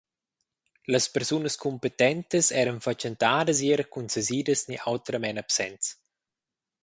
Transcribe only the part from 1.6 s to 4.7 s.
cumpetentas eran fatschentadas ier cun sesidas